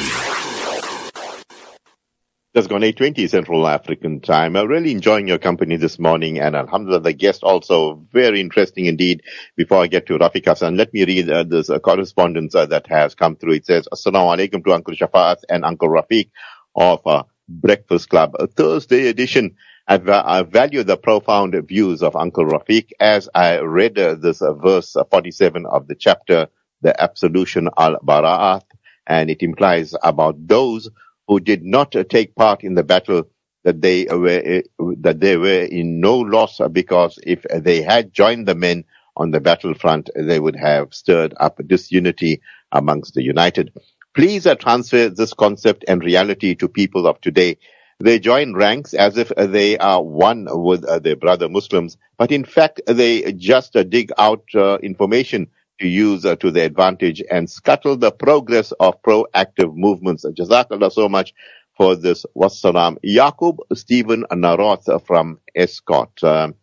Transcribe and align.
Just 2.55 2.69
gone 2.69 2.83
8.20 2.83 3.27
Central 3.31 3.67
African 3.67 4.21
time. 4.21 4.55
I'm 4.55 4.69
really 4.69 4.93
enjoying 4.93 5.27
your 5.27 5.39
company 5.39 5.77
this 5.77 5.99
morning 5.99 6.39
and 6.39 6.55
alhamdulillah, 6.55 7.01
the 7.01 7.15
guest 7.15 7.43
also 7.43 8.07
very 8.13 8.43
interesting 8.43 8.85
indeed. 8.85 9.23
Before 9.57 9.83
I 9.83 9.87
get 9.87 10.05
to 10.09 10.19
Rafeek 10.19 10.45
Hassen, 10.45 10.77
let 10.77 10.93
me 10.93 11.07
read 11.07 11.31
uh, 11.31 11.45
this 11.45 11.71
uh, 11.71 11.79
correspondence 11.79 12.55
uh, 12.55 12.67
that 12.67 12.87
has 12.89 13.15
come 13.15 13.37
through. 13.37 13.55
It 13.55 13.65
says, 13.65 13.89
Assalamu 13.91 14.37
alaikum 14.37 14.63
to 14.63 14.75
Uncle 14.75 14.93
Shafa'at 14.93 15.39
and 15.49 15.65
Uncle 15.65 15.89
Rafeek 15.89 16.29
of 16.77 17.01
uh, 17.07 17.23
Breakfast 17.49 18.11
Club, 18.11 18.35
a 18.39 18.47
Thursday 18.47 19.07
edition. 19.07 19.57
I, 19.89 19.99
I 20.07 20.43
value 20.43 20.83
the 20.83 20.99
profound 20.99 21.57
views 21.67 22.03
of 22.03 22.15
Uncle 22.15 22.45
Rafeek 22.45 22.91
as 23.01 23.31
I 23.35 23.61
read 23.61 23.99
uh, 23.99 24.17
this 24.17 24.43
uh, 24.43 24.53
verse 24.53 24.97
uh, 24.97 25.05
47 25.05 25.65
of 25.65 25.89
the 25.89 25.95
chapter, 25.95 26.49
the 26.83 27.01
absolution 27.01 27.69
al-bara'at, 27.79 28.65
and 29.07 29.31
it 29.31 29.43
implies 29.43 29.95
about 30.03 30.47
those 30.47 30.89
who 31.29 31.41
did 31.41 31.63
not 31.63 31.95
take 32.09 32.35
part 32.35 32.65
in 32.65 32.75
the 32.75 32.83
battle 32.83 33.25
that 33.65 33.81
they 33.81 34.07
were 34.07 34.63
that 34.99 35.21
they 35.21 35.37
were 35.37 35.63
in 35.63 36.01
no 36.01 36.19
loss 36.19 36.61
because 36.73 37.19
if 37.23 37.45
they 37.55 37.83
had 37.83 38.13
joined 38.13 38.49
the 38.49 38.55
men 38.55 38.85
on 39.17 39.31
the 39.31 39.41
battlefront, 39.41 40.09
they 40.17 40.41
would 40.41 40.57
have 40.57 40.95
stirred 40.95 41.35
up 41.39 41.61
disunity 41.67 42.41
amongst 42.73 43.15
the 43.15 43.23
united. 43.23 43.73
Please 44.15 44.47
uh, 44.47 44.55
transfer 44.55 45.09
this 45.09 45.35
concept 45.35 45.85
and 45.87 46.03
reality 46.03 46.55
to 46.55 46.69
people 46.69 47.07
of 47.07 47.21
today. 47.21 47.59
They 48.01 48.19
join 48.19 48.55
ranks 48.55 48.95
as 48.95 49.19
if 49.19 49.31
they 49.37 49.77
are 49.77 50.03
one 50.03 50.47
with 50.51 50.85
uh, 50.85 50.99
their 51.01 51.17
brother 51.17 51.49
Muslims, 51.49 51.99
but 52.17 52.33
in 52.33 52.45
fact 52.45 52.81
they 52.87 53.33
just 53.35 53.77
uh, 53.77 53.83
dig 53.83 54.11
out 54.17 54.45
information 54.83 55.49
to 55.81 55.89
use 55.89 56.25
uh, 56.25 56.37
to 56.37 56.51
their 56.51 56.67
advantage 56.67 57.23
and 57.31 57.51
scuttle 57.51 57.97
the 57.97 58.13
progress 58.13 58.73
of 58.73 59.03
proactive 59.03 59.75
movements. 59.75 60.25
Jazakallah 60.25 60.93
so 60.93 61.09
much 61.09 61.35
for 61.77 61.97
this. 61.97 62.27
Wassalam. 62.37 62.99
Yaqub 63.05 63.59
Stephen 63.75 64.25
Naroth 64.31 65.07
from 65.07 65.41
Escott. 65.57 66.23
Um, 66.23 66.55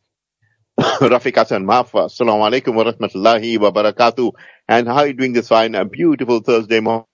Rafeek 0.79 1.35
Hassen 1.35 1.65
Mafa. 1.65 2.05
Assalamu 2.05 2.45
alaikum 2.49 2.75
wa 2.75 2.83
rahmatullahi 2.83 3.59
wa 3.59 3.71
barakatuh. 3.71 4.31
And 4.67 4.87
how 4.87 4.97
are 4.97 5.07
you 5.07 5.13
doing 5.13 5.33
this 5.33 5.47
fine, 5.47 5.73
a 5.75 5.85
beautiful 5.85 6.39
Thursday 6.41 6.79
morning? 6.79 7.05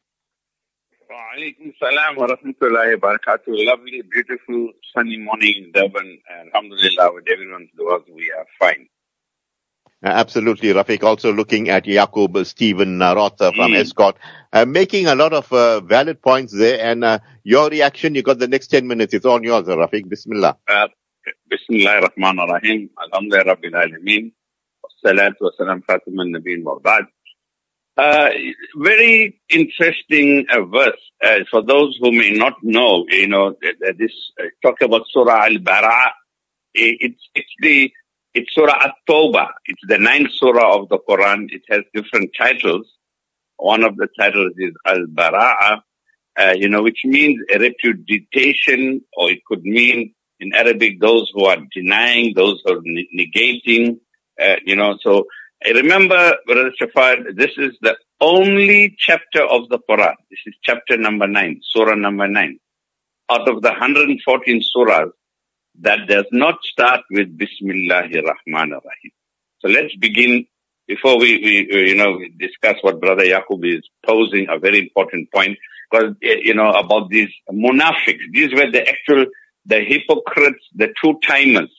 Alaikum 1.38 1.73
salam 1.80 2.16
wa 2.17 2.27
rahmatullahi 2.27 3.02
wa 3.02 3.09
barakatuh. 3.09 3.47
Lovely, 3.47 4.03
beautiful, 4.11 4.70
sunny 4.94 5.17
morning 5.17 5.53
in 5.58 5.72
Durban. 5.72 6.20
Alhamdulillah, 6.47 7.14
with 7.14 7.25
everyone's 7.31 7.70
du'as, 7.80 8.03
we 8.14 8.31
are 8.38 8.45
fine. 8.59 8.88
Uh, 10.03 10.07
Absolutely, 10.09 10.69
Rafeek. 10.73 11.03
Also 11.03 11.31
looking 11.31 11.69
at 11.69 11.85
Yaqub 11.85 12.45
Stephen 12.45 12.97
Naroth 12.99 13.39
uh, 13.41 13.51
from 13.53 13.71
Mm. 13.71 13.77
Escott, 13.77 14.17
uh, 14.51 14.65
making 14.65 15.07
a 15.07 15.15
lot 15.15 15.31
of 15.33 15.51
uh, 15.53 15.79
valid 15.79 16.21
points 16.21 16.51
there. 16.53 16.79
And 16.81 17.03
uh, 17.05 17.19
your 17.43 17.69
reaction, 17.69 18.13
you 18.15 18.21
got 18.21 18.39
the 18.39 18.47
next 18.49 18.67
10 18.67 18.85
minutes. 18.87 19.13
It's 19.13 19.25
all 19.25 19.41
yours, 19.43 19.65
Rafeek. 19.67 20.09
Bismillah. 20.09 20.57
Uh, 20.67 20.87
Bismillah 21.49 22.01
ar-Rahman 22.01 22.39
ar-Rahim. 22.39 22.89
Alhamdulillah 23.01 23.55
Rabbil 23.55 23.71
Alameen. 23.71 24.31
Salatu 25.05 25.35
wa 25.41 25.51
salam 25.57 25.81
khatam 25.87 26.19
al-Nabeen 26.19 26.63
wa. 26.63 26.77
Uh, 27.95 28.29
very 28.77 29.39
interesting 29.49 30.45
uh, 30.51 30.63
verse. 30.65 30.99
Uh, 31.23 31.39
for 31.49 31.61
those 31.61 31.97
who 32.01 32.11
may 32.11 32.31
not 32.31 32.53
know, 32.63 33.05
you 33.09 33.27
know, 33.27 33.53
th- 33.61 33.75
th- 33.81 33.97
this 33.97 34.11
uh, 34.41 34.45
talk 34.61 34.81
about 34.81 35.03
Surah 35.11 35.45
Al-Bara. 35.45 36.11
It's, 36.73 37.21
it's 37.35 37.49
the, 37.59 37.91
it's 38.34 38.53
Surah 38.53 38.84
At-Tawbah. 38.84 39.50
It's 39.66 39.81
the 39.88 39.98
ninth 39.98 40.31
Surah 40.34 40.80
of 40.80 40.89
the 40.89 40.98
Quran. 41.08 41.48
It 41.52 41.62
has 41.70 41.81
different 41.94 42.31
titles. 42.38 42.88
One 43.58 43.84
of 43.84 43.95
the 43.95 44.08
titles 44.17 44.53
is 44.58 44.73
Al-Bara'a, 44.86 45.81
uh, 46.39 46.54
you 46.56 46.67
know, 46.67 46.81
which 46.81 47.02
means 47.04 47.39
a 47.54 47.59
repudiation, 47.59 49.02
or 49.16 49.30
it 49.30 49.39
could 49.45 49.64
mean 49.64 50.14
in 50.39 50.54
Arabic 50.54 50.99
those 50.99 51.32
who 51.33 51.45
are 51.45 51.58
denying, 51.73 52.33
those 52.36 52.61
who 52.66 52.73
are 52.73 52.82
negating, 52.82 53.99
uh, 54.42 54.55
you 54.66 54.76
know. 54.76 54.98
So 55.02 55.26
remember, 55.66 56.36
Brother 56.48 56.72
Shafar, 56.82 57.36
this 57.36 57.52
is 57.58 57.77
the 57.82 57.95
only 58.20 58.95
chapter 58.98 59.43
of 59.43 59.70
the 59.70 59.80
Quran. 59.88 60.16
This 60.32 60.39
is 60.48 60.55
chapter 60.64 60.98
number 60.98 61.27
nine, 61.27 61.61
Surah 61.61 61.95
number 61.95 62.27
nine. 62.27 62.60
Out 63.30 63.48
of 63.48 63.61
the 63.61 63.70
114 63.70 64.61
surahs, 64.76 65.11
that 65.82 66.08
does 66.08 66.26
not 66.32 66.56
start 66.64 67.02
with 67.10 67.38
Bismillahir 67.38 68.23
Rahmanir 68.23 68.80
Rahim. 68.84 69.11
So 69.60 69.70
let's 69.70 69.95
begin 69.95 70.45
before 70.88 71.17
we, 71.20 71.38
we 71.72 71.89
you 71.89 71.95
know, 71.95 72.14
we 72.14 72.30
discuss 72.39 72.76
what 72.82 73.00
Brother 73.00 73.23
Yaqub 73.23 73.66
is 73.66 73.84
posing 74.06 74.48
a 74.50 74.60
very 74.60 74.80
important 74.80 75.32
point 75.32 75.58
because, 75.89 76.16
you 76.22 76.54
know, 76.54 76.72
about 76.72 77.10
these 77.10 77.30
munafiqs. 77.52 78.20
These 78.32 78.54
were 78.54 78.70
the 78.72 78.88
actual, 78.88 79.26
the 79.66 79.80
hypocrites, 79.82 80.66
the 80.76 80.94
two-timers, 81.02 81.72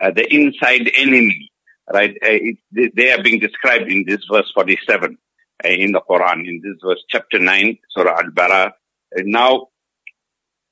uh, 0.00 0.10
the 0.10 0.32
inside 0.32 0.90
enemy, 0.96 1.50
right? 1.92 2.10
Uh, 2.22 2.28
it, 2.30 2.58
they- 2.94 3.12
are 3.12 3.22
being 3.22 3.40
described 3.40 3.90
in 3.90 4.04
this 4.06 4.24
verse 4.30 4.50
47 4.54 5.16
uh, 5.64 5.68
in 5.68 5.92
the 5.92 6.00
Quran, 6.08 6.46
in 6.46 6.60
this 6.62 6.76
verse, 6.84 7.02
chapter 7.08 7.38
9, 7.38 7.78
Surah 7.90 8.18
Al-Bara. 8.18 8.74
Now, 9.18 9.68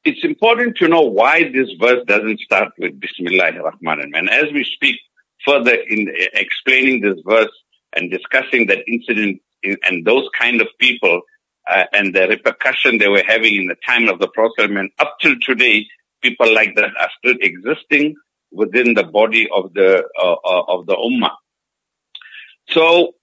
it's 0.05 0.25
important 0.25 0.77
to 0.79 0.89
know 0.89 1.03
why 1.03 1.45
this 1.53 1.71
verse 1.81 2.05
doesn't 2.07 2.41
start 2.41 2.73
with 2.79 2.99
Bismillah 2.99 3.53
ar-Rahman. 3.53 4.13
And 4.15 4.29
as 4.29 4.53
we 4.53 4.65
speak 4.65 4.97
further 5.45 5.75
in 5.75 6.13
explaining 6.35 7.01
this 7.01 7.19
verse 7.27 7.53
and 7.95 8.11
discussing 8.11 8.67
that 8.67 8.85
incident 8.89 9.41
and 9.63 10.05
those 10.05 10.29
kind 10.39 10.61
of 10.61 10.69
people 10.79 11.23
uh, 11.71 11.85
and 11.93 12.15
the 12.15 12.27
repercussion 12.29 12.99
they 12.99 13.09
were 13.09 13.23
having 13.27 13.55
in 13.55 13.67
the 13.67 13.77
time 13.87 14.09
of 14.09 14.19
the 14.19 14.29
Prophet 14.29 14.71
and 14.71 14.91
up 14.99 15.17
till 15.21 15.37
today, 15.41 15.87
people 16.21 16.53
like 16.53 16.75
that 16.75 16.91
are 16.99 17.11
still 17.19 17.37
existing 17.41 18.17
within 18.51 18.95
the 18.95 19.05
body 19.05 19.49
of 19.55 19.73
the 19.75 20.05
uh, 20.21 20.33
uh, 20.45 20.63
of 20.69 20.87
the 20.87 20.97
Ummah. 20.97 21.35
So 22.71 23.15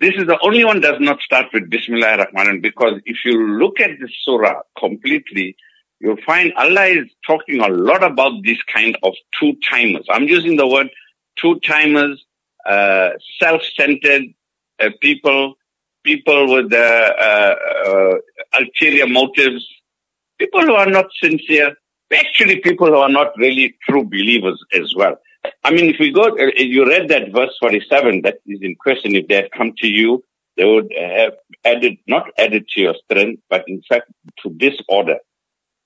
this 0.00 0.14
is 0.14 0.26
the 0.26 0.38
only 0.40 0.64
one 0.64 0.80
does 0.80 1.00
not 1.00 1.20
start 1.20 1.46
with 1.52 1.68
Bismillah 1.68 2.18
ar-Rahman 2.18 2.60
because 2.60 3.00
if 3.04 3.18
you 3.24 3.58
look 3.58 3.80
at 3.80 3.90
this 4.00 4.10
surah 4.22 4.60
completely, 4.78 5.56
you'll 6.00 6.22
find 6.24 6.52
Allah 6.54 6.86
is 6.86 7.08
talking 7.26 7.60
a 7.60 7.68
lot 7.68 8.02
about 8.02 8.42
this 8.44 8.58
kind 8.72 8.96
of 9.02 9.14
two-timers. 9.38 10.06
I'm 10.08 10.24
using 10.24 10.56
the 10.56 10.66
word 10.66 10.88
two-timers, 11.36 12.24
uh, 12.66 13.10
self-centered 13.40 14.24
uh, 14.80 14.90
people, 15.00 15.54
people 16.04 16.54
with 16.54 16.72
uh, 16.72 16.76
uh, 16.76 17.54
uh, 17.86 18.14
ulterior 18.58 19.06
motives, 19.06 19.66
people 20.38 20.62
who 20.62 20.74
are 20.74 20.90
not 20.90 21.06
sincere, 21.20 21.74
actually 22.12 22.60
people 22.60 22.88
who 22.88 22.96
are 22.96 23.08
not 23.08 23.36
really 23.36 23.76
true 23.88 24.04
believers 24.04 24.62
as 24.72 24.94
well. 24.94 25.16
I 25.64 25.70
mean, 25.70 25.90
if 25.90 25.96
we 26.00 26.10
go, 26.10 26.24
uh, 26.24 26.50
you 26.56 26.86
read 26.86 27.08
that 27.08 27.32
verse 27.32 27.56
47 27.60 28.22
that 28.22 28.38
is 28.46 28.60
in 28.62 28.74
question. 28.76 29.14
If 29.14 29.28
they 29.28 29.36
had 29.36 29.50
come 29.52 29.72
to 29.78 29.88
you, 29.88 30.24
they 30.56 30.64
would 30.64 30.92
have 30.98 31.34
added, 31.64 31.98
not 32.06 32.30
added 32.36 32.66
to 32.70 32.80
your 32.80 32.94
strength, 33.04 33.42
but 33.48 33.64
in 33.68 33.82
fact 33.88 34.10
to 34.42 34.50
disorder. 34.50 35.18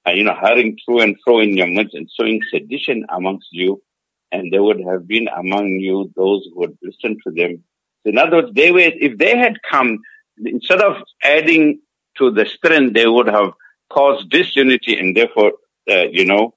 You 0.06 0.24
know, 0.24 0.34
hurrying 0.34 0.78
through 0.84 1.00
and 1.00 1.16
fro 1.24 1.40
in 1.40 1.56
your 1.56 1.68
midst 1.68 1.94
and 1.94 2.10
sowing 2.12 2.40
sedition 2.50 3.04
amongst 3.08 3.48
you. 3.52 3.82
And 4.32 4.52
there 4.52 4.62
would 4.62 4.80
have 4.88 5.06
been 5.06 5.28
among 5.28 5.68
you 5.68 6.10
those 6.16 6.44
who 6.52 6.60
would 6.60 6.78
listen 6.82 7.18
to 7.24 7.32
them. 7.32 7.62
In 8.04 8.18
other 8.18 8.38
words, 8.38 8.54
they 8.54 8.72
were, 8.72 8.80
if 8.80 9.18
they 9.18 9.36
had 9.36 9.58
come, 9.70 10.00
instead 10.44 10.80
of 10.80 10.96
adding 11.22 11.80
to 12.18 12.30
the 12.30 12.46
strength, 12.46 12.94
they 12.94 13.06
would 13.06 13.28
have 13.28 13.52
caused 13.90 14.30
disunity 14.30 14.98
and 14.98 15.16
therefore, 15.16 15.52
uh, 15.90 16.04
you 16.10 16.24
know, 16.24 16.54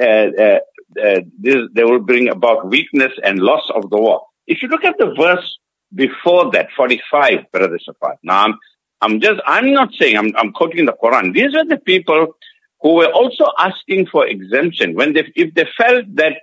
uh, 0.00 0.04
uh, 0.04 0.58
uh, 1.00 1.20
this, 1.38 1.56
they 1.72 1.84
will 1.84 2.00
bring 2.00 2.28
about 2.28 2.68
weakness 2.68 3.12
and 3.22 3.38
loss 3.38 3.70
of 3.74 3.90
the 3.90 3.96
war. 3.96 4.26
If 4.46 4.62
you 4.62 4.68
look 4.68 4.84
at 4.84 4.98
the 4.98 5.14
verse 5.16 5.58
before 5.94 6.50
that, 6.52 6.68
45, 6.76 7.52
Brother 7.52 7.78
Safar. 7.78 8.16
Now, 8.22 8.44
I'm, 8.44 8.58
I'm 9.00 9.20
just, 9.20 9.40
I'm 9.46 9.72
not 9.72 9.92
saying, 9.98 10.16
I'm, 10.16 10.32
I'm 10.36 10.52
quoting 10.52 10.86
the 10.86 10.94
Quran. 11.02 11.34
These 11.34 11.54
are 11.54 11.64
the 11.64 11.76
people 11.76 12.36
who 12.82 12.94
were 12.94 13.12
also 13.12 13.46
asking 13.58 14.06
for 14.06 14.26
exemption 14.26 14.94
when 14.94 15.12
they, 15.14 15.32
if 15.36 15.54
they 15.54 15.66
felt 15.76 16.04
that 16.16 16.34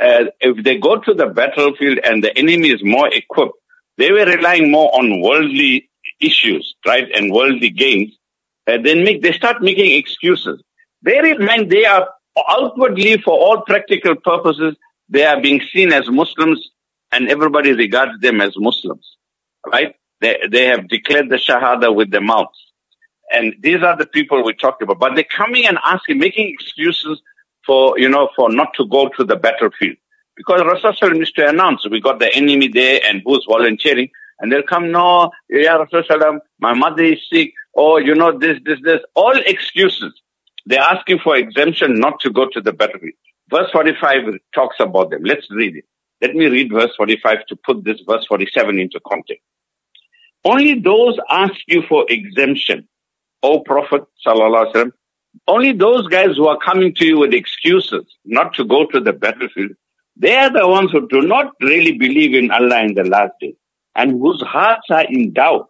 uh, 0.00 0.24
if 0.40 0.64
they 0.64 0.78
go 0.78 0.98
to 0.98 1.14
the 1.14 1.26
battlefield 1.26 1.98
and 2.02 2.24
the 2.24 2.36
enemy 2.36 2.70
is 2.70 2.82
more 2.82 3.08
equipped, 3.12 3.54
they 3.98 4.10
were 4.10 4.24
relying 4.24 4.70
more 4.70 4.90
on 4.98 5.20
worldly 5.20 5.90
issues, 6.20 6.74
right, 6.86 7.08
and 7.14 7.32
worldly 7.32 7.70
gains. 7.70 8.16
Uh, 8.66 8.78
then 8.82 9.04
make 9.04 9.22
they 9.22 9.32
start 9.32 9.62
making 9.62 9.98
excuses. 9.98 10.62
Bear 11.02 11.26
in 11.26 11.44
mind, 11.44 11.70
they 11.70 11.84
are 11.84 12.08
outwardly, 12.48 13.18
for 13.18 13.34
all 13.34 13.62
practical 13.62 14.14
purposes, 14.16 14.76
they 15.08 15.24
are 15.24 15.40
being 15.40 15.60
seen 15.72 15.92
as 15.92 16.08
Muslims, 16.08 16.70
and 17.10 17.28
everybody 17.28 17.72
regards 17.72 18.18
them 18.20 18.40
as 18.40 18.54
Muslims, 18.56 19.16
right? 19.70 19.94
They 20.20 20.38
they 20.50 20.66
have 20.66 20.88
declared 20.88 21.28
the 21.28 21.36
Shahada 21.36 21.94
with 21.94 22.10
their 22.10 22.22
mouths. 22.22 22.71
And 23.32 23.54
these 23.60 23.82
are 23.82 23.96
the 23.96 24.06
people 24.06 24.44
we 24.44 24.54
talked 24.54 24.82
about. 24.82 24.98
But 24.98 25.14
they're 25.14 25.24
coming 25.24 25.66
and 25.66 25.78
asking, 25.84 26.18
making 26.18 26.48
excuses 26.48 27.20
for, 27.66 27.98
you 27.98 28.08
know, 28.08 28.28
for 28.36 28.52
not 28.52 28.74
to 28.74 28.86
go 28.86 29.08
to 29.16 29.24
the 29.24 29.36
battlefield. 29.36 29.96
Because 30.36 30.62
Rasul 30.64 31.16
used 31.16 31.36
to 31.36 31.48
announce, 31.48 31.88
we 31.88 32.00
got 32.00 32.18
the 32.18 32.34
enemy 32.34 32.68
there 32.68 33.00
and 33.04 33.22
who's 33.24 33.44
volunteering. 33.48 34.10
And 34.40 34.50
they'll 34.50 34.62
come, 34.62 34.90
no, 34.90 35.30
Ya 35.48 35.84
Rasulullah, 35.84 36.40
my 36.58 36.74
mother 36.74 37.04
is 37.04 37.20
sick, 37.32 37.52
or 37.74 38.00
you 38.00 38.14
know, 38.14 38.36
this, 38.36 38.58
this, 38.64 38.80
this, 38.82 39.00
all 39.14 39.36
excuses. 39.46 40.12
They're 40.66 40.80
asking 40.80 41.20
for 41.20 41.36
exemption 41.36 41.94
not 42.00 42.20
to 42.20 42.30
go 42.30 42.48
to 42.48 42.60
the 42.60 42.72
battlefield. 42.72 43.14
Verse 43.50 43.70
45 43.70 44.38
talks 44.54 44.76
about 44.80 45.10
them. 45.10 45.22
Let's 45.24 45.48
read 45.50 45.76
it. 45.76 45.84
Let 46.20 46.34
me 46.34 46.46
read 46.46 46.72
verse 46.72 46.90
45 46.96 47.46
to 47.46 47.56
put 47.56 47.84
this 47.84 48.00
verse 48.08 48.24
47 48.26 48.78
into 48.78 49.00
context. 49.06 49.42
Only 50.44 50.80
those 50.80 51.18
ask 51.28 51.54
you 51.66 51.82
for 51.88 52.06
exemption, 52.08 52.88
O 53.42 53.60
Prophet 53.60 54.02
sallallahu 54.26 54.66
alaihi 54.66 54.74
wasallam. 54.74 54.92
Only 55.48 55.72
those 55.72 56.06
guys 56.08 56.36
who 56.36 56.46
are 56.46 56.58
coming 56.58 56.94
to 56.94 57.06
you 57.06 57.18
with 57.18 57.32
excuses 57.32 58.04
not 58.24 58.54
to 58.54 58.64
go 58.64 58.86
to 58.86 59.00
the 59.00 59.12
battlefield, 59.12 59.72
they 60.16 60.36
are 60.36 60.50
the 60.50 60.68
ones 60.68 60.92
who 60.92 61.08
do 61.08 61.22
not 61.22 61.54
really 61.60 61.92
believe 61.92 62.34
in 62.34 62.50
Allah 62.50 62.82
in 62.82 62.94
the 62.94 63.04
last 63.04 63.32
day 63.40 63.54
and 63.94 64.20
whose 64.20 64.42
hearts 64.42 64.86
are 64.90 65.04
in 65.04 65.32
doubt. 65.32 65.68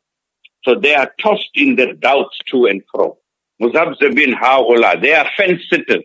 So 0.64 0.74
they 0.74 0.94
are 0.94 1.12
tossed 1.20 1.50
in 1.54 1.76
their 1.76 1.92
doubts 1.94 2.38
to 2.50 2.66
and 2.66 2.82
fro. 2.90 3.18
Muzabzabin 3.60 4.34
ha'ula. 4.34 5.00
They 5.00 5.14
are 5.14 5.28
fence 5.36 5.62
sitters. 5.68 6.04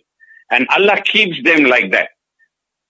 And 0.51 0.67
Allah 0.69 1.01
keeps 1.01 1.41
them 1.43 1.65
like 1.65 1.91
that. 1.91 2.09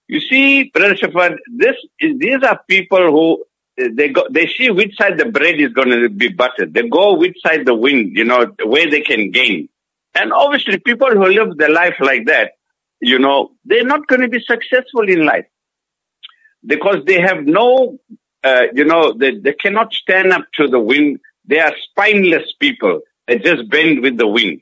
You 0.08 0.22
see, 0.22 0.70
Brother 0.74 0.96
Shafar, 0.96 1.38
this 1.56 1.76
is, 2.00 2.18
these 2.20 2.42
are 2.44 2.62
people 2.70 3.12
who 3.12 3.44
they 3.78 4.10
go, 4.10 4.24
they 4.30 4.48
see 4.48 4.70
which 4.72 4.96
side 4.98 5.18
the 5.18 5.26
bread 5.26 5.60
is 5.60 5.72
going 5.74 5.90
to 5.90 6.10
be 6.10 6.30
buttered. 6.30 6.74
They 6.74 6.88
go 6.90 7.16
which 7.16 7.38
side 7.46 7.66
the 7.66 7.76
wind, 7.76 8.18
you 8.18 8.26
know, 8.26 8.48
where 8.66 8.90
they 8.90 9.02
can 9.02 9.32
gain. 9.32 9.70
And 10.16 10.34
obviously 10.34 10.80
people 10.80 11.10
who 11.10 11.28
live 11.28 11.58
their 11.58 11.72
life 11.72 11.96
like 12.00 12.26
that, 12.26 12.54
you 13.00 13.20
know, 13.20 13.52
they're 13.66 13.86
not 13.86 14.08
going 14.08 14.22
to 14.22 14.28
be 14.28 14.42
successful 14.42 15.08
in 15.08 15.26
life 15.26 15.46
because 16.66 17.06
they 17.06 17.22
have 17.22 17.46
no, 17.46 18.00
uh, 18.44 18.64
you 18.74 18.86
know, 18.86 19.14
they, 19.14 19.38
they 19.38 19.54
cannot 19.54 19.94
stand 19.94 20.34
up 20.34 20.46
to 20.56 20.68
the 20.68 20.80
wind. 20.80 21.20
They 21.46 21.60
are 21.60 21.74
spineless 21.92 22.54
people. 22.60 23.02
They 23.28 23.38
just 23.38 23.70
bend 23.70 24.02
with 24.02 24.18
the 24.18 24.28
wind. 24.28 24.62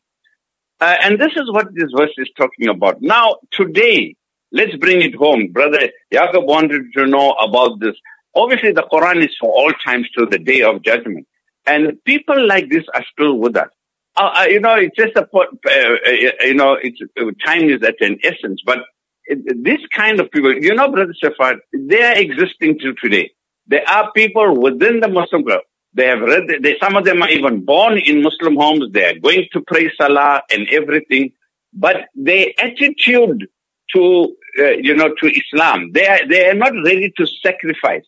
Uh, 0.82 0.96
and 1.02 1.20
this 1.20 1.32
is 1.38 1.50
what 1.52 1.74
this 1.74 1.90
verse 1.96 2.14
is 2.18 2.30
talking 2.38 2.68
about. 2.68 3.02
Now, 3.02 3.38
today, 3.52 4.16
let's 4.52 4.76
bring 4.76 5.02
it 5.02 5.16
home. 5.16 5.54
Brother 5.54 5.90
Jacob 6.12 6.44
wanted 6.46 6.92
to 6.96 7.06
know 7.06 7.32
about 7.32 7.80
this. 7.80 7.96
Obviously, 8.36 8.72
the 8.74 8.88
Quran 8.92 9.24
is 9.24 9.36
for 9.40 9.50
all 9.50 9.72
times 9.86 10.08
till 10.16 10.30
the 10.30 10.40
day 10.40 10.62
of 10.62 10.82
judgment. 10.84 11.28
And 11.66 12.04
people 12.04 12.46
like 12.46 12.70
this 12.70 12.84
are 12.94 13.04
still 13.12 13.38
with 13.38 13.56
us. 13.56 13.70
Uh, 14.18 14.32
uh, 14.40 14.44
you 14.44 14.60
know, 14.60 14.76
it's 14.76 14.96
just 14.96 15.16
a, 15.16 15.28
uh, 15.34 15.40
uh, 15.40 16.12
you 16.42 16.54
know, 16.54 16.78
it's, 16.82 17.00
uh, 17.20 17.32
time 17.46 17.70
is 17.70 17.84
at 17.84 18.00
an 18.02 18.18
essence, 18.24 18.62
but 18.66 18.80
this 19.28 19.80
kind 19.94 20.20
of 20.20 20.32
people, 20.32 20.54
you 20.54 20.74
know, 20.74 20.90
Brother 20.90 21.14
Shafat, 21.22 21.58
they 21.74 22.02
are 22.02 22.16
existing 22.16 22.80
till 22.80 22.94
today. 23.02 23.32
There 23.68 23.88
are 23.90 24.12
people 24.12 24.62
within 24.62 25.00
the 25.00 25.08
Muslim 25.08 25.42
group. 25.42 25.64
They 25.94 26.08
have 26.08 26.22
read, 26.22 26.44
they, 26.62 26.78
some 26.82 26.96
of 26.96 27.06
them 27.06 27.24
are 27.24 27.30
even 27.30 27.66
born 27.66 27.98
in 27.98 28.22
Muslim 28.22 28.56
homes. 28.56 28.92
They 28.92 29.06
are 29.06 29.20
going 29.20 29.48
to 29.54 29.62
pray 29.62 29.92
Salah 29.98 30.44
and 30.52 30.68
everything, 30.70 31.32
but 31.74 32.10
their 32.14 32.48
attitude 32.60 33.48
to, 33.96 34.36
uh, 34.60 34.64
you 34.82 34.96
know, 34.96 35.14
to 35.22 35.28
Islam, 35.28 35.92
they 35.94 36.08
are, 36.08 36.28
they 36.28 36.50
are 36.50 36.54
not 36.54 36.74
ready 36.86 37.12
to 37.18 37.28
sacrifice. 37.42 38.04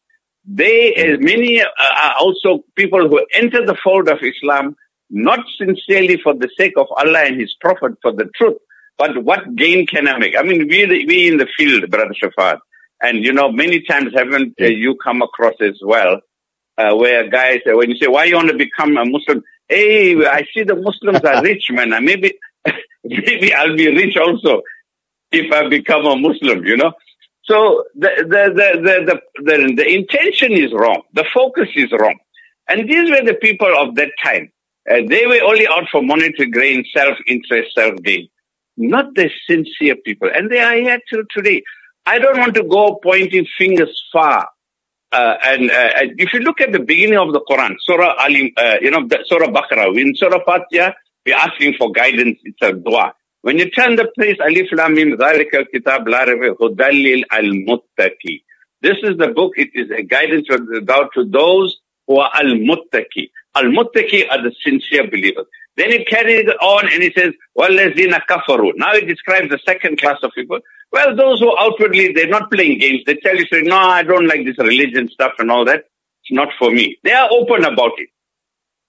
They, 0.47 0.93
as 0.95 1.19
many 1.19 1.61
are 1.61 2.15
also 2.19 2.63
people 2.75 3.07
who 3.09 3.25
enter 3.33 3.65
the 3.65 3.75
fold 3.83 4.07
of 4.07 4.19
Islam, 4.23 4.75
not 5.09 5.39
sincerely 5.57 6.17
for 6.21 6.33
the 6.33 6.49
sake 6.57 6.73
of 6.77 6.87
Allah 6.97 7.25
and 7.25 7.39
His 7.39 7.53
Prophet 7.59 7.93
for 8.01 8.13
the 8.13 8.29
truth, 8.35 8.57
but 8.97 9.23
what 9.23 9.55
gain 9.55 9.85
can 9.85 10.07
I 10.07 10.17
make? 10.17 10.37
I 10.37 10.43
mean, 10.43 10.67
we 10.67 10.85
we 11.05 11.27
in 11.27 11.37
the 11.37 11.47
field, 11.57 11.89
Brother 11.89 12.13
Shafat, 12.21 12.59
and 13.01 13.23
you 13.23 13.33
know, 13.33 13.51
many 13.51 13.81
times 13.81 14.13
haven't 14.15 14.53
uh, 14.59 14.65
you 14.65 14.95
come 15.03 15.21
across 15.21 15.55
as 15.61 15.79
well, 15.83 16.21
uh, 16.77 16.95
where 16.95 17.29
guys, 17.29 17.59
uh, 17.69 17.75
when 17.75 17.89
you 17.89 17.97
say, 17.97 18.07
why 18.07 18.25
you 18.25 18.35
want 18.35 18.49
to 18.49 18.57
become 18.57 18.95
a 18.97 19.05
Muslim? 19.05 19.43
Hey, 19.67 20.25
I 20.25 20.45
see 20.53 20.63
the 20.63 20.75
Muslims 20.75 21.19
are 21.19 21.43
rich, 21.49 21.67
man. 21.71 21.89
Maybe, 22.03 22.33
maybe 23.03 23.53
I'll 23.53 23.75
be 23.75 23.87
rich 23.87 24.15
also 24.17 24.61
if 25.31 25.51
I 25.51 25.67
become 25.67 26.05
a 26.05 26.15
Muslim, 26.15 26.65
you 26.65 26.77
know? 26.77 26.93
So 27.47 27.85
the, 27.95 28.09
the, 28.17 28.43
the, 28.53 28.81
the, 28.81 29.21
the, 29.43 29.73
the, 29.75 29.87
intention 29.87 30.51
is 30.51 30.73
wrong. 30.73 31.03
The 31.13 31.25
focus 31.33 31.69
is 31.75 31.91
wrong. 31.91 32.17
And 32.67 32.89
these 32.89 33.09
were 33.09 33.23
the 33.23 33.35
people 33.35 33.73
of 33.77 33.95
that 33.95 34.11
time. 34.21 34.51
Uh, 34.89 35.01
they 35.07 35.25
were 35.25 35.41
only 35.43 35.67
out 35.67 35.85
for 35.91 36.01
monetary 36.01 36.51
gain, 36.51 36.83
self-interest, 36.93 37.73
self-gain, 37.73 38.27
not 38.75 39.15
the 39.15 39.29
sincere 39.47 39.95
people. 39.95 40.29
And 40.33 40.51
they 40.51 40.59
are 40.59 40.75
here 40.75 40.99
till 41.09 41.23
today. 41.29 41.63
I 42.05 42.19
don't 42.19 42.37
want 42.37 42.55
to 42.55 42.63
go 42.63 42.99
pointing 43.01 43.45
fingers 43.57 44.01
far. 44.11 44.49
Uh, 45.11 45.35
and 45.41 45.71
uh, 45.71 45.89
if 46.17 46.33
you 46.33 46.41
look 46.41 46.59
at 46.59 46.73
the 46.73 46.79
beginning 46.79 47.17
of 47.17 47.31
the 47.31 47.41
Quran, 47.41 47.75
Surah 47.79 48.15
Ali, 48.19 48.53
uh, 48.57 48.77
you 48.81 48.91
know, 48.91 49.07
Surah 49.25 49.47
Baqarah, 49.47 49.97
in 49.97 50.15
Surah 50.15 50.43
Fatiha, 50.45 50.91
we're 51.25 51.35
asking 51.35 51.75
for 51.77 51.91
guidance. 51.91 52.39
It's 52.43 52.61
a 52.61 52.73
dua. 52.73 53.13
When 53.46 53.58
you 53.58 53.70
turn 53.70 53.96
the 53.96 54.08
page, 54.16 54.38
Alif 54.38 54.68
Lam 54.72 54.94
Mim, 54.94 55.16
Kitab 55.16 56.06
La 56.06 56.24
Hudallil 56.24 57.24
Al-Muttaqi. 57.30 58.42
This 58.80 58.98
is 59.02 59.16
the 59.18 59.28
book. 59.28 59.52
It 59.56 59.70
is 59.74 59.90
a 59.90 60.02
guidance 60.02 60.46
to 60.48 61.24
those 61.28 61.80
who 62.06 62.18
are 62.18 62.30
Al-Muttaqi. 62.34 63.30
Al-Muttaqi 63.54 64.30
are 64.30 64.42
the 64.42 64.52
sincere 64.64 65.08
believers. 65.10 65.46
Then 65.76 65.90
it 65.90 66.06
carries 66.06 66.48
on 66.60 66.86
and 66.92 67.02
it 67.02 67.14
says, 67.14 67.32
وَالَّذِينَ 67.58 68.12
كَفَرُوا. 68.28 68.72
Now 68.76 68.92
it 68.92 69.06
describes 69.06 69.48
the 69.48 69.58
second 69.64 69.98
class 69.98 70.18
of 70.22 70.30
people. 70.34 70.60
Well, 70.92 71.16
those 71.16 71.40
who 71.40 71.56
outwardly, 71.58 72.12
they're 72.12 72.28
not 72.28 72.50
playing 72.50 72.78
games. 72.78 73.00
They 73.06 73.16
tell 73.16 73.34
you, 73.34 73.46
say, 73.46 73.62
no, 73.62 73.76
I 73.76 74.02
don't 74.02 74.26
like 74.26 74.44
this 74.44 74.58
religion 74.58 75.08
stuff 75.08 75.32
and 75.38 75.50
all 75.50 75.64
that. 75.64 75.84
It's 76.22 76.30
not 76.30 76.48
for 76.58 76.70
me. 76.70 76.98
They 77.02 77.12
are 77.12 77.28
open 77.32 77.64
about 77.64 77.92
it. 77.96 78.10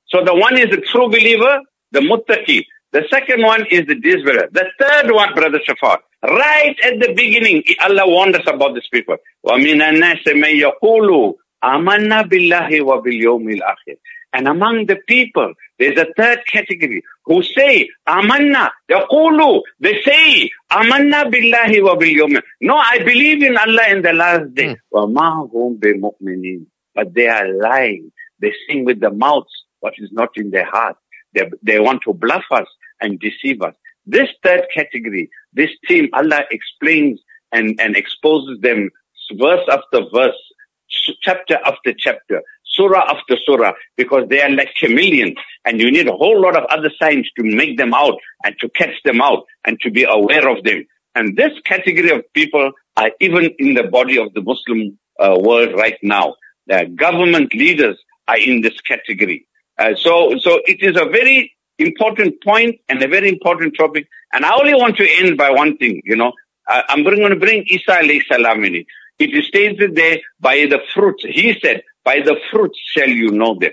So 0.08 0.24
the 0.24 0.36
one 0.36 0.58
is 0.58 0.74
a 0.74 0.82
true 0.82 1.08
believer, 1.08 1.60
the 1.92 2.02
muttaqi. 2.02 2.66
The 2.92 3.04
second 3.10 3.42
one 3.42 3.66
is 3.72 3.88
the 3.88 3.96
disbeliever. 3.96 4.50
The 4.52 4.68
third 4.80 5.12
one, 5.12 5.34
Brother 5.34 5.60
Shafar, 5.68 5.98
right 6.24 6.76
at 6.84 7.00
the 7.00 7.14
beginning, 7.14 7.64
Allah 7.82 8.08
warned 8.08 8.36
us 8.36 8.48
about 8.48 8.76
these 8.76 8.88
people. 8.92 9.18
وَمِنَ 9.46 9.82
النَّاسِ 9.82 10.26
مَن 10.28 10.62
يَقُولُ 10.62 11.34
آمَنَّا 11.64 12.30
بِاللَّهِ 12.30 12.82
وَبِالْيَوْمِ 12.82 13.60
الْآخِرِ 13.60 13.98
and 14.34 14.48
among 14.48 14.88
the 14.88 14.98
people, 15.08 15.54
there's 15.78 15.98
a 15.98 16.08
third 16.18 16.40
category 16.52 17.04
who 17.26 17.44
say, 17.44 17.90
Amanna, 18.08 18.72
yaqulu, 18.90 19.62
they 19.80 20.02
say, 20.02 20.50
Amanna 20.72 21.32
billahi 21.32 21.84
wa 21.84 21.96
bil 21.96 22.28
No, 22.60 22.76
I 22.76 22.98
believe 23.00 23.44
in 23.44 23.56
Allah 23.56 23.90
in 23.90 24.02
the 24.02 24.14
last 24.14 24.56
day. 24.56 24.76
Mm. 24.92 26.66
But 26.96 27.14
they 27.14 27.28
are 27.28 27.54
lying. 27.54 28.12
They 28.40 28.54
sing 28.68 28.86
with 28.86 29.00
the 29.00 29.12
mouths 29.12 29.54
what 29.82 29.94
is 30.00 30.10
not 30.12 30.30
in 30.36 30.50
their 30.50 30.66
heart. 30.66 30.98
They, 31.39 31.51
they 31.63 31.81
want 31.81 32.03
to 32.03 32.13
bluff 32.13 32.45
us 32.51 32.67
and 33.01 33.21
deceive 33.21 33.63
us. 33.63 33.75
This 34.07 34.29
third 34.43 34.67
category, 34.75 35.31
this 35.53 35.71
team, 35.87 36.09
Allah 36.13 36.45
explains 36.51 37.21
and, 37.53 37.79
and 37.81 37.97
exposes 37.97 38.61
them 38.61 38.91
verse 39.39 39.67
after 39.71 40.01
verse, 40.13 40.37
chapter 41.23 41.59
after 41.65 41.93
chapter 41.97 42.43
surah 42.79 43.11
after 43.11 43.37
surah 43.45 43.73
because 43.97 44.29
they 44.29 44.41
are 44.41 44.51
like 44.51 44.73
chameleons 44.75 45.37
and 45.65 45.81
you 45.81 45.91
need 45.91 46.07
a 46.07 46.13
whole 46.13 46.41
lot 46.41 46.57
of 46.57 46.65
other 46.67 46.91
signs 47.01 47.29
to 47.37 47.43
make 47.43 47.77
them 47.77 47.93
out 47.93 48.15
and 48.45 48.55
to 48.61 48.69
catch 48.71 48.95
them 49.05 49.21
out 49.21 49.45
and 49.67 49.81
to 49.81 49.91
be 49.91 50.05
aware 50.05 50.49
of 50.49 50.63
them. 50.65 50.85
And 51.15 51.37
this 51.37 51.53
category 51.65 52.11
of 52.11 52.23
people 52.33 52.71
are 52.97 53.11
even 53.21 53.51
in 53.59 53.75
the 53.75 53.85
body 53.85 54.19
of 54.19 54.33
the 54.35 54.43
Muslim 54.43 54.99
uh, 55.19 55.37
world 55.41 55.73
right 55.75 55.99
now. 56.03 56.37
The 56.69 56.87
government 56.95 57.53
leaders 57.55 57.99
are 58.29 58.39
in 58.39 58.61
this 58.61 58.81
category. 58.83 59.47
Uh, 59.79 59.95
so, 59.97 60.37
so 60.41 60.61
it 60.67 60.83
is 60.83 60.97
a 60.97 61.05
very 61.05 61.55
important 61.79 62.43
point 62.43 62.81
and 62.89 63.03
a 63.03 63.09
very 63.09 63.29
important 63.29 63.75
topic. 63.77 64.09
And 64.33 64.45
I 64.45 64.55
only 64.59 64.75
want 64.75 64.97
to 64.97 65.09
end 65.09 65.37
by 65.37 65.51
one 65.51 65.77
thing, 65.77 66.03
you 66.05 66.17
know. 66.17 66.33
I'm 66.67 67.03
going 67.03 67.21
to 67.21 67.37
bring 67.37 67.65
Isa 67.67 67.93
alayhi 67.93 68.23
salam 68.31 68.63
in 68.65 68.75
it. 68.75 68.87
It 69.19 69.35
is 69.35 69.47
stated 69.47 69.95
there 69.95 70.19
by 70.39 70.67
the 70.67 70.81
fruits. 70.95 71.25
He 71.25 71.59
said, 71.63 71.83
by 72.05 72.21
the 72.21 72.37
fruits 72.51 72.79
shall 72.95 73.09
you 73.09 73.31
know 73.31 73.57
them. 73.59 73.73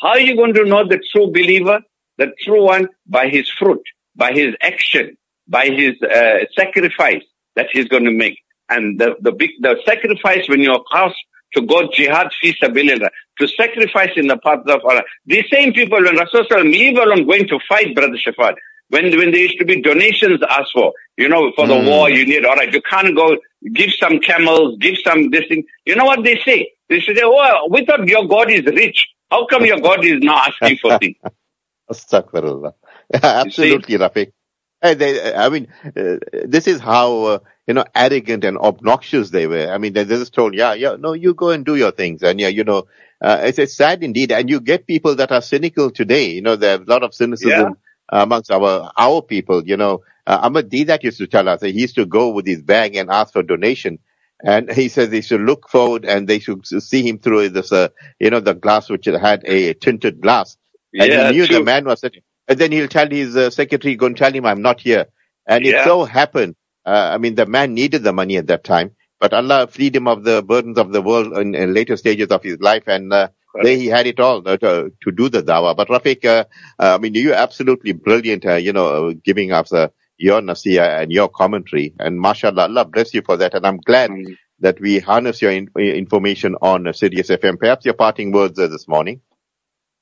How 0.00 0.10
are 0.10 0.20
you 0.20 0.36
going 0.36 0.54
to 0.54 0.64
know 0.64 0.86
the 0.86 1.00
true 1.12 1.28
believer, 1.28 1.80
the 2.18 2.32
true 2.44 2.64
one? 2.64 2.88
By 3.06 3.28
his 3.28 3.48
fruit, 3.50 3.82
by 4.14 4.32
his 4.32 4.54
action, 4.60 5.16
by 5.48 5.66
his 5.66 6.00
uh, 6.02 6.44
sacrifice 6.54 7.24
that 7.56 7.68
he's 7.72 7.88
going 7.88 8.04
to 8.04 8.12
make. 8.12 8.38
And 8.68 8.98
the, 9.00 9.16
the 9.20 9.32
big, 9.32 9.50
the 9.60 9.80
sacrifice 9.84 10.48
when 10.48 10.60
you're 10.60 10.84
asked 10.92 11.16
to 11.56 11.62
go 11.62 11.88
jihad 11.92 12.30
fi 12.40 12.54
sabilillah, 12.62 13.08
to 13.38 13.48
sacrifice 13.48 14.10
in 14.16 14.28
the 14.28 14.36
path 14.38 14.60
of 14.66 14.84
Allah. 14.84 15.02
These 15.24 15.44
same 15.52 15.72
people, 15.72 16.02
when 16.02 16.16
Rasulullah 16.16 16.62
leave 16.62 16.96
alone 16.96 17.26
going 17.26 17.48
to 17.48 17.58
fight, 17.68 17.94
Brother 17.94 18.16
Shafat, 18.16 18.54
when, 18.88 19.04
when 19.16 19.32
there 19.32 19.40
used 19.40 19.58
to 19.58 19.64
be 19.64 19.80
donations 19.82 20.40
asked 20.48 20.72
for, 20.72 20.92
you 21.16 21.28
know, 21.28 21.52
for 21.56 21.66
the 21.66 21.74
mm. 21.74 21.88
war, 21.88 22.08
you 22.10 22.24
need, 22.24 22.44
all 22.44 22.54
right, 22.54 22.72
you 22.72 22.80
can't 22.82 23.16
go 23.16 23.36
give 23.72 23.90
some 23.92 24.20
camels, 24.20 24.76
give 24.80 24.96
some 25.02 25.30
this 25.30 25.46
thing. 25.48 25.64
You 25.84 25.96
know 25.96 26.04
what 26.04 26.22
they 26.22 26.38
say? 26.44 26.70
They 26.88 27.00
say, 27.00 27.16
oh, 27.22 27.68
we 27.70 27.84
thought 27.84 28.06
your 28.06 28.26
God 28.28 28.50
is 28.50 28.64
rich. 28.64 29.06
How 29.30 29.46
come 29.46 29.64
your 29.64 29.80
God 29.80 30.04
is 30.04 30.22
not 30.22 30.48
asking 30.48 30.78
for 30.78 30.98
things? 30.98 31.16
Astaghfirullah. 31.90 32.74
Absolutely, 33.12 33.96
Rafeek. 33.96 34.32
I 34.82 35.48
mean, 35.48 35.68
uh, 35.84 36.16
this 36.44 36.68
is 36.68 36.80
how, 36.80 37.24
uh, 37.24 37.38
you 37.66 37.74
know, 37.74 37.84
arrogant 37.94 38.44
and 38.44 38.58
obnoxious 38.58 39.30
they 39.30 39.46
were. 39.46 39.68
I 39.70 39.78
mean, 39.78 39.92
they, 39.92 40.04
just 40.04 40.34
told, 40.34 40.54
yeah, 40.54 40.74
yeah, 40.74 40.96
no, 40.98 41.14
you 41.14 41.34
go 41.34 41.50
and 41.50 41.64
do 41.64 41.74
your 41.76 41.90
things. 41.90 42.22
And 42.22 42.38
yeah, 42.38 42.48
you 42.48 42.64
know, 42.64 42.86
uh, 43.20 43.40
it's, 43.44 43.58
it's 43.58 43.74
sad 43.76 44.04
indeed. 44.04 44.32
And 44.32 44.48
you 44.48 44.60
get 44.60 44.86
people 44.86 45.16
that 45.16 45.32
are 45.32 45.42
cynical 45.42 45.90
today. 45.90 46.30
You 46.30 46.42
know, 46.42 46.56
there's 46.56 46.80
a 46.80 46.84
lot 46.84 47.02
of 47.02 47.14
cynicism 47.14 47.76
yeah. 48.12 48.22
amongst 48.22 48.50
our, 48.50 48.92
our 48.96 49.22
people. 49.22 49.66
You 49.66 49.76
know, 49.76 50.02
uh, 50.26 50.40
Ahmad 50.42 50.70
Deedat 50.70 51.02
used 51.02 51.18
to 51.18 51.26
tell 51.26 51.48
us 51.48 51.60
that 51.60 51.70
he 51.70 51.80
used 51.80 51.96
to 51.96 52.06
go 52.06 52.30
with 52.30 52.46
his 52.46 52.62
bag 52.62 52.94
and 52.96 53.10
ask 53.10 53.32
for 53.32 53.42
donation. 53.42 53.98
And 54.44 54.70
he 54.70 54.88
says 54.88 55.08
they 55.08 55.22
should 55.22 55.40
look 55.40 55.68
forward 55.68 56.04
and 56.04 56.28
they 56.28 56.38
should 56.38 56.66
see 56.66 57.08
him 57.08 57.18
through 57.18 57.48
this, 57.48 57.72
uh, 57.72 57.88
you 58.20 58.30
know, 58.30 58.40
the 58.40 58.54
glass 58.54 58.90
which 58.90 59.06
had 59.06 59.42
a 59.44 59.72
tinted 59.74 60.20
glass. 60.20 60.56
And 60.92 61.10
yeah, 61.10 61.30
he 61.30 61.36
knew 61.36 61.46
true. 61.46 61.58
the 61.58 61.64
man 61.64 61.84
was 61.84 62.00
sitting. 62.00 62.22
And 62.46 62.58
then 62.58 62.70
he'll 62.70 62.86
tell 62.86 63.08
his 63.08 63.34
uh, 63.36 63.50
secretary, 63.50 63.96
go 63.96 64.06
and 64.06 64.16
tell 64.16 64.32
him 64.32 64.46
I'm 64.46 64.62
not 64.62 64.80
here. 64.80 65.06
And 65.46 65.64
Yeah. 65.64 65.80
it 65.80 65.84
so 65.84 66.04
happened, 66.04 66.54
uh, 66.86 67.10
I 67.14 67.18
mean, 67.18 67.34
the 67.34 67.46
man 67.46 67.74
needed 67.74 68.02
the 68.04 68.12
money 68.12 68.36
at 68.36 68.46
that 68.48 68.64
time, 68.64 68.92
but 69.20 69.32
Allah 69.34 69.66
freed 69.66 69.96
him 69.96 70.08
of 70.08 70.24
the 70.24 70.42
burdens 70.42 70.78
of 70.78 70.92
the 70.92 71.02
world 71.02 71.36
in, 71.36 71.54
in 71.54 71.74
later 71.74 71.96
stages 71.96 72.28
of 72.28 72.42
his 72.42 72.58
life. 72.60 72.84
And, 72.86 73.12
uh, 73.12 73.28
there 73.62 73.76
he 73.76 73.86
had 73.86 74.06
it 74.06 74.20
all 74.20 74.46
uh, 74.46 74.58
to, 74.58 74.92
to 75.02 75.10
do 75.12 75.30
the 75.30 75.42
dawah. 75.42 75.74
But 75.74 75.88
Rafeek, 75.88 76.24
uh, 76.26 76.44
uh, 76.78 76.94
I 76.94 76.98
mean, 76.98 77.14
you're 77.14 77.34
absolutely 77.34 77.92
brilliant, 77.92 78.44
uh, 78.44 78.56
you 78.56 78.74
know, 78.74 79.14
giving 79.14 79.50
us 79.52 79.72
uh, 79.72 79.88
your 80.18 80.42
nasiya 80.42 81.00
and 81.02 81.10
your 81.10 81.30
commentary. 81.30 81.94
And 81.98 82.20
mashallah, 82.20 82.64
Allah 82.64 82.84
bless 82.84 83.14
you 83.14 83.22
for 83.22 83.38
that. 83.38 83.54
And 83.54 83.66
I'm 83.66 83.78
glad 83.78 84.10
Mm. 84.10 84.36
that 84.60 84.78
we 84.80 84.98
harness 84.98 85.40
your 85.40 85.52
in, 85.52 85.68
information 85.78 86.54
on 86.60 86.86
uh, 86.86 86.92
Sirius 86.92 87.28
FM. 87.30 87.58
Perhaps 87.58 87.86
your 87.86 87.94
parting 87.94 88.30
words 88.30 88.58
uh, 88.58 88.66
this 88.68 88.86
morning. 88.86 89.22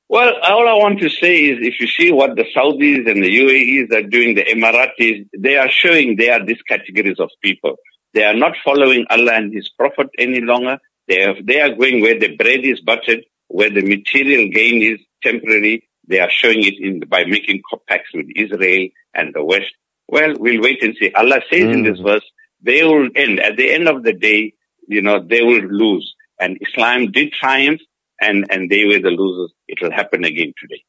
Well, 0.07 0.33
all 0.43 0.67
I 0.67 0.73
want 0.73 0.99
to 0.99 1.09
say 1.09 1.45
is 1.45 1.57
if 1.61 1.79
you 1.79 1.87
see 1.87 2.11
what 2.11 2.35
the 2.35 2.45
Saudis 2.55 3.09
and 3.09 3.23
the 3.23 3.39
UAEs 3.39 3.91
are 3.91 4.07
doing, 4.07 4.35
the 4.35 4.45
Emiratis, 4.45 5.27
they 5.37 5.57
are 5.57 5.69
showing 5.69 6.15
they 6.15 6.29
are 6.29 6.45
these 6.45 6.61
categories 6.61 7.19
of 7.19 7.31
people. 7.41 7.75
They 8.13 8.23
are 8.23 8.35
not 8.35 8.55
following 8.63 9.05
Allah 9.09 9.33
and 9.33 9.53
His 9.53 9.67
Prophet 9.69 10.07
any 10.19 10.41
longer. 10.41 10.77
They 11.07 11.23
are, 11.23 11.35
they 11.41 11.59
are 11.59 11.73
going 11.75 12.01
where 12.01 12.19
the 12.19 12.35
bread 12.35 12.61
is 12.63 12.81
buttered, 12.81 13.25
where 13.47 13.71
the 13.71 13.81
material 13.81 14.49
gain 14.51 14.81
is 14.81 14.99
temporary. 15.23 15.87
They 16.07 16.19
are 16.19 16.29
showing 16.29 16.63
it 16.63 16.75
in 16.79 16.99
by 17.09 17.25
making 17.25 17.63
compacts 17.67 18.11
with 18.13 18.27
Israel 18.35 18.89
and 19.15 19.33
the 19.33 19.43
West. 19.43 19.73
Well, 20.07 20.35
we'll 20.37 20.61
wait 20.61 20.83
and 20.83 20.95
see. 20.99 21.11
Allah 21.13 21.41
says 21.49 21.63
in 21.63 21.81
this 21.81 21.99
mm. 21.99 22.03
verse, 22.03 22.25
they 22.61 22.83
will 22.83 23.09
end. 23.15 23.39
At 23.39 23.57
the 23.57 23.71
end 23.71 23.87
of 23.87 24.03
the 24.03 24.13
day, 24.13 24.53
you 24.87 25.01
know, 25.01 25.19
they 25.19 25.41
will 25.41 25.63
lose. 25.63 26.13
And 26.39 26.59
Islam 26.61 27.11
did 27.11 27.33
triumph 27.33 27.81
and, 28.21 28.45
and 28.49 28.69
they 28.69 28.85
were 28.85 28.99
the 28.99 29.09
losers. 29.11 29.53
It 29.67 29.79
will 29.81 29.91
happen 29.91 30.23
again 30.25 30.53
today. 30.59 30.83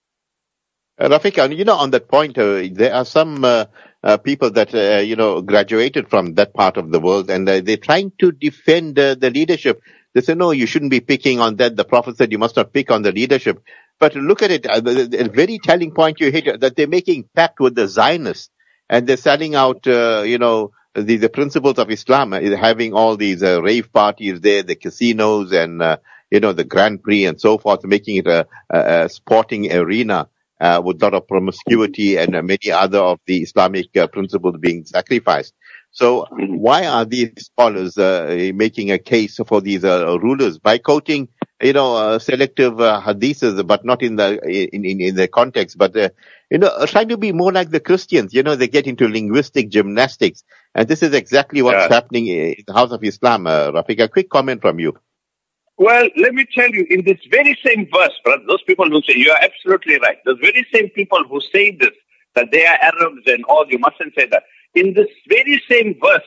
Uh, 0.99 1.09
Rafeek, 1.09 1.43
and 1.45 1.53
you 1.53 1.65
know, 1.65 1.75
on 1.75 1.91
that 1.91 2.09
point, 2.09 2.39
uh, 2.39 2.63
there 2.73 2.95
are 2.95 3.05
some 3.05 3.45
uh, 3.45 3.67
uh, 4.03 4.17
people 4.17 4.51
that 4.53 4.75
uh, 4.75 5.01
you 5.03 5.15
know 5.15 5.43
graduated 5.43 6.09
from 6.09 6.35
that 6.35 6.55
part 6.55 6.79
of 6.79 6.91
the 6.91 7.01
world, 7.01 7.29
and 7.29 7.47
uh, 7.49 7.61
they're 7.61 7.77
trying 7.77 8.13
to 8.19 8.33
defend 8.33 8.97
the 8.97 9.31
leadership. 9.35 9.81
They 10.15 10.23
say, 10.23 10.35
no, 10.35 10.53
you 10.53 10.65
shouldn't 10.65 10.91
be 10.91 11.01
picking 11.01 11.41
on 11.41 11.57
that. 11.57 11.77
The 11.77 11.85
Prophet 11.85 12.17
said 12.17 12.33
you 12.33 12.39
must 12.39 12.57
not 12.57 12.73
pick 12.73 12.91
on 12.91 13.03
the 13.03 13.13
leadership. 13.13 13.63
But 14.01 14.15
look 14.15 14.43
at 14.43 14.51
it, 14.51 14.63
the 14.63 15.31
very 15.33 15.59
telling 15.59 15.93
point 15.93 16.21
you 16.21 16.31
hit 16.31 16.61
that 16.61 16.77
they're 16.77 16.87
making 16.87 17.29
pact 17.35 17.61
with 17.61 17.75
the 17.75 17.89
Zionists, 17.89 18.51
and 18.89 19.07
they're 19.07 19.19
selling 19.19 19.55
out, 19.55 19.85
you 19.87 20.39
know, 20.39 20.73
the, 20.95 21.17
the 21.17 21.29
principles 21.29 21.79
of 21.79 21.91
Islam, 21.91 22.33
having 22.33 22.95
all 22.95 23.17
these 23.19 23.43
rave 23.43 23.93
parties 23.93 24.41
there, 24.41 24.63
the 24.63 24.77
casinos, 24.77 25.53
and 25.53 25.83
you 26.31 26.41
know 26.41 26.53
the 26.53 26.65
Grand 26.65 27.03
Prix 27.03 27.25
and 27.27 27.41
so 27.41 27.59
forth, 27.59 27.85
making 27.85 28.17
it 28.17 28.27
a, 28.27 28.47
a, 28.73 29.05
a 29.05 29.09
sporting 29.09 29.73
arena 29.73 30.29
uh, 30.61 30.83
with 30.85 31.03
a 31.03 31.07
lot 31.07 31.15
of 31.15 31.29
promiscuity 31.29 32.17
and 32.17 32.35
uh, 32.35 32.43
many 32.43 32.71
other 32.73 32.99
of 32.99 33.21
the 33.27 33.39
Islamic 33.43 33.97
uh, 33.97 34.07
principles 34.09 34.57
being 34.61 34.85
sacrificed. 34.85 35.55
So 35.93 36.27
Mhm. 36.31 36.61
why 36.61 36.87
are 36.87 37.05
these 37.05 37.31
scholars 37.39 37.99
uh, 37.99 38.53
making 38.55 38.91
a 38.93 38.99
case 38.99 39.39
for 39.47 39.61
these 39.61 39.85
uh, 39.85 40.19
rulers 40.21 40.59
by 40.59 40.79
quoting, 40.79 41.29
you 41.63 41.73
know, 41.73 41.97
uh, 41.97 42.19
selective 42.19 42.81
uh, 42.81 43.01
hadiths, 43.05 43.67
but 43.67 43.85
not 43.85 44.03
in 44.03 44.17
the 44.17 44.39
in 44.47 44.85
in, 44.85 45.01
in 45.01 45.15
the 45.17 45.29
context, 45.29 45.79
but 45.79 45.97
uh, 45.97 46.11
you 46.51 46.59
know, 46.59 46.71
trying 46.87 47.09
to 47.09 47.17
be 47.19 47.33
more 47.33 47.53
like 47.53 47.71
the 47.71 47.81
Christians. 47.81 48.35
You 48.35 48.43
know, 48.43 48.57
they 48.57 48.69
get 48.69 48.87
into 48.87 49.09
linguistic 49.09 49.71
gymnastics, 49.71 50.45
and 50.75 50.89
this 50.89 51.03
is 51.03 51.15
exactly 51.15 51.63
what's 51.63 51.87
Yeah. 51.87 51.89
happening 51.89 52.27
in 52.29 52.57
the 52.67 52.75
House 52.75 52.93
of 52.93 53.03
Islam. 53.05 53.47
Uh, 53.47 53.73
Rafeek, 53.73 54.01
a 54.03 54.09
quick 54.09 54.31
comment 54.31 54.61
from 54.63 54.79
you. 54.81 54.95
Well, 55.79 56.09
let 56.17 56.33
me 56.33 56.47
tell 56.55 56.71
you, 56.71 56.87
in 56.89 57.05
this 57.05 57.19
very 57.31 57.59
same 57.65 57.87
verse, 57.93 58.19
brother, 58.25 58.43
those 58.49 58.63
people 58.63 58.89
who 58.89 59.03
say, 59.03 59.15
you 59.17 59.31
are 59.31 59.41
absolutely 59.43 59.99
right. 59.99 60.17
Those 60.25 60.39
very 60.41 60.67
same 60.73 60.89
people 60.91 61.23
who 61.29 61.41
say 61.53 61.71
this, 61.73 61.91
that 62.35 62.51
they 62.51 62.65
are 62.67 62.79
Arabs 62.81 63.23
and 63.27 63.45
all, 63.45 63.67
you 63.69 63.79
mustn't 63.79 64.15
say 64.17 64.27
that. 64.27 64.45
In 64.75 64.95
this 64.95 65.09
very 65.29 65.63
same 65.71 65.99
verse, 66.03 66.25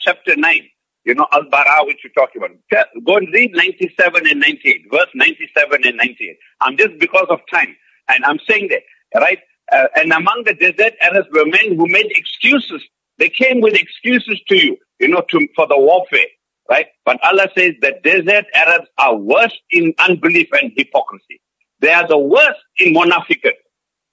chapter 0.00 0.36
9, 0.36 0.68
you 1.04 1.14
know, 1.14 1.26
Al-Bara, 1.32 1.86
which 1.86 1.98
you're 2.04 2.12
talking 2.12 2.42
about, 2.42 2.86
go 3.06 3.16
and 3.16 3.32
read 3.32 3.52
97 3.54 4.26
and 4.26 4.40
98, 4.40 4.82
verse 4.90 5.08
97 5.14 5.86
and 5.86 5.96
98. 5.96 6.36
I'm 6.60 6.76
just 6.76 6.98
because 6.98 7.26
of 7.30 7.40
time. 7.52 7.74
And 8.08 8.22
I'm 8.24 8.38
saying 8.48 8.68
that, 8.68 8.82
right? 9.18 9.38
Uh, 9.72 9.86
and 9.96 10.12
among 10.12 10.42
the 10.44 10.54
desert 10.54 10.94
Arabs 11.00 11.28
were 11.32 11.46
men 11.46 11.76
who 11.76 11.86
made 11.86 12.10
excuses. 12.10 12.82
They 13.18 13.30
came 13.30 13.60
with 13.60 13.74
excuses 13.74 14.40
to 14.48 14.56
you, 14.56 14.76
you 14.98 15.08
know, 15.08 15.22
to, 15.30 15.48
for 15.54 15.66
the 15.66 15.78
warfare 15.78 16.26
right? 16.70 16.86
But 17.04 17.18
Allah 17.24 17.48
says 17.56 17.74
that 17.82 18.02
desert 18.02 18.46
Arabs 18.54 18.88
are 18.98 19.16
worse 19.16 19.56
in 19.70 19.92
unbelief 19.98 20.48
and 20.52 20.72
hypocrisy. 20.76 21.40
They 21.80 21.92
are 21.92 22.06
the 22.06 22.18
worst 22.18 22.60
in 22.78 22.94
monafiqat. 22.94 23.54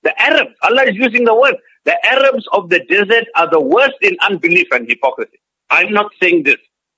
The 0.04 0.22
Arabs, 0.22 0.52
Allah 0.64 0.84
is 0.86 0.96
using 0.96 1.26
the 1.26 1.36
word. 1.36 1.56
The 1.86 1.96
Arabs 2.06 2.46
of 2.54 2.70
the 2.70 2.84
desert 2.90 3.26
are 3.36 3.50
the 3.50 3.62
worst 3.62 3.96
in 4.02 4.18
unbelief 4.28 4.68
and 4.72 4.88
hypocrisy. 4.90 5.40
I'm 5.70 5.94
not 5.94 6.12
saying 6.22 6.44
this. 6.44 6.58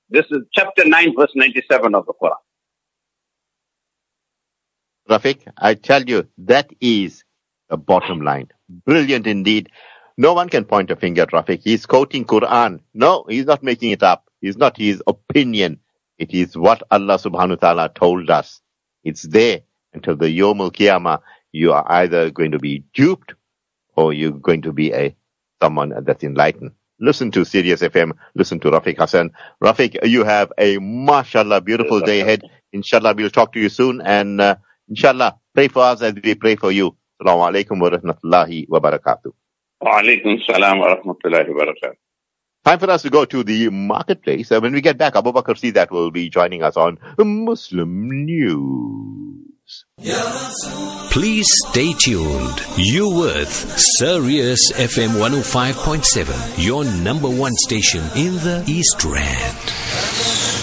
This 0.10 0.26
is 0.32 0.40
chapter 0.54 0.86
9 0.86 1.16
verse 1.18 1.32
97 1.36 1.94
of 1.96 2.06
the 2.06 2.14
Quran. 2.22 2.36
Rafeek, 5.10 5.48
I 5.58 5.74
tell 5.74 6.04
you, 6.04 6.28
that 6.38 6.70
is 6.80 7.24
the 7.70 7.78
bottom 7.78 8.22
line. 8.22 8.50
Brilliant 8.86 9.28
indeed. 9.28 9.70
No 10.18 10.34
one 10.34 10.50
can 10.50 10.66
point 10.66 10.92
a 10.92 10.96
finger 10.96 11.24
at 11.24 11.32
Rafeek. 11.32 11.62
He's 11.64 11.86
quoting 11.86 12.26
Quran. 12.26 12.82
No, 12.94 13.26
he's 13.28 13.46
not 13.46 13.64
making 13.64 13.92
it 13.92 14.04
up. 14.04 14.26
It's 14.42 14.58
not 14.58 14.78
his 14.78 15.02
opinion. 15.30 15.80
It 16.18 16.34
is 16.34 16.58
what 16.58 16.84
Allah 16.92 17.18
subhanahu 17.18 17.50
wa 17.62 17.64
ta'ala 17.64 17.90
told 17.94 18.30
us. 18.30 18.62
It's 19.04 19.24
there 19.24 19.62
until 19.94 20.16
the 20.18 20.30
Yom 20.30 20.60
al 20.62 20.72
Qiyamah. 20.72 21.20
You 21.52 21.72
are 21.74 21.86
either 21.88 22.30
going 22.32 22.52
to 22.52 22.60
be 22.60 22.84
duped 22.94 23.34
or 23.96 24.14
you're 24.14 24.32
going 24.32 24.62
to 24.64 24.74
be 24.74 24.92
a 24.94 25.16
someone 25.62 25.94
that's 26.06 26.24
enlightened. 26.24 26.72
Listen 27.00 27.32
to 27.32 27.46
Sirius 27.46 27.82
FM. 27.82 28.12
Listen 28.36 28.60
to 28.60 28.70
Rafeek 28.72 28.98
Hassen. 28.98 29.30
Rafeek, 29.64 29.98
you 30.08 30.24
have 30.26 30.52
a 30.58 30.78
mashallah 30.80 31.62
beautiful 31.62 32.02
day 32.02 32.22
ahead. 32.22 32.44
Inshallah, 32.74 33.14
we'll 33.16 33.30
talk 33.30 33.54
to 33.54 33.60
you 33.60 33.70
soon. 33.70 34.02
And 34.02 34.42
uh, 34.42 34.56
inshallah, 34.90 35.38
pray 35.56 35.70
for 35.70 35.84
us 35.84 36.02
as 36.02 36.14
we 36.22 36.36
pray 36.36 36.56
for 36.56 36.72
you. 36.72 36.96
Assalamu 37.22 37.52
alaikum 37.52 37.80
wa 37.82 37.90
rahmatullahi 37.90 38.68
wa 38.70 38.80
barakatuh. 38.80 39.32
Wa 39.82 40.02
alaikum 40.02 40.44
salam 40.46 40.80
wa 40.80 40.96
rahmatullahi 40.96 41.48
wa 41.54 41.64
barakatuh. 41.64 42.09
Time 42.66 42.78
for 42.80 42.90
us 42.90 43.02
to 43.04 43.10
go 43.10 43.26
to 43.26 43.44
the 43.44 43.70
marketplace. 43.70 44.52
Uh, 44.52 44.60
when 44.60 44.74
we 44.74 44.82
get 44.82 44.98
back, 44.98 45.16
Abu 45.16 45.32
Bakr 45.32 45.56
Sidat 45.56 45.92
will 45.92 46.12
be 46.12 46.30
joining 46.30 46.62
us 46.62 46.76
on 46.76 46.98
Muslim 47.18 48.26
News. 48.26 49.86
Please 51.12 51.56
stay 51.70 51.94
tuned. 51.94 52.62
You're 52.78 53.16
with 53.18 53.50
Sirius 53.98 54.72
FM 54.74 55.20
105.7, 55.20 56.64
your 56.64 56.84
number 56.86 57.30
one 57.30 57.56
station 57.56 58.02
in 58.16 58.36
the 58.36 58.64
East 58.68 59.04
Rand. 59.04 60.59